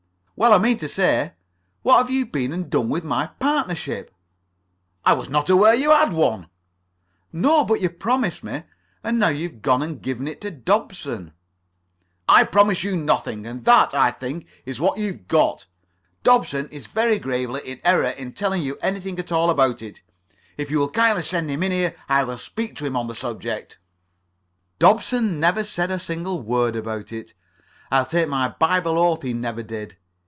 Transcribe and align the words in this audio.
"Well, 0.37 0.53
I 0.55 0.57
mean 0.57 0.79
to 0.79 0.89
say, 0.89 1.33
what 1.83 1.99
have 1.99 2.09
you 2.09 2.25
been 2.25 2.51
and 2.51 2.67
done 2.67 2.89
with 2.89 3.03
my 3.03 3.27
partnership?" 3.27 4.11
"I 5.05 5.13
was 5.13 5.29
not 5.29 5.51
aware 5.51 5.75
that 5.75 5.81
you 5.83 5.91
had 5.91 6.11
one." 6.13 6.49
"No, 7.31 7.63
but 7.63 7.79
you 7.79 7.91
promised 7.91 8.43
me. 8.43 8.63
And 9.03 9.19
now 9.19 9.27
you've 9.27 9.61
gone 9.61 9.83
and 9.83 10.01
given 10.01 10.27
it 10.27 10.41
to 10.41 10.49
Dobson." 10.49 11.33
"I 12.27 12.43
promised 12.43 12.83
you 12.83 12.95
nothing. 12.97 13.45
And 13.45 13.65
that, 13.65 13.93
I 13.93 14.09
think, 14.09 14.47
is 14.65 14.81
what 14.81 14.97
you 14.97 15.11
have 15.11 15.27
got. 15.27 15.67
Dobson 16.23 16.67
is 16.69 16.87
very 16.87 17.19
gravely 17.19 17.61
in 17.63 17.79
error 17.83 18.09
in 18.09 18.33
telling 18.33 18.63
you 18.63 18.79
anything 18.81 19.19
at 19.19 19.31
all 19.31 19.51
about 19.51 19.83
it. 19.83 20.01
If 20.57 20.71
you 20.71 20.79
will 20.79 20.89
kindly 20.89 21.21
send 21.21 21.51
him 21.51 21.61
here, 21.61 21.95
I 22.09 22.23
will 22.23 22.39
speak 22.39 22.75
to 22.77 22.85
him 22.87 22.95
on 22.97 23.05
the 23.05 23.13
subject." 23.13 23.77
"Dobson 24.79 25.39
never 25.39 25.63
said 25.63 25.91
a 25.91 25.99
single 25.99 26.41
word 26.41 26.75
about 26.75 27.11
it. 27.13 27.35
I'll 27.91 28.05
[Pg 28.07 28.25
42]take 28.25 28.29
my 28.29 28.47
Bible 28.47 28.97
oath 28.97 29.21
he 29.21 29.33
never 29.35 29.61
did. 29.61 29.97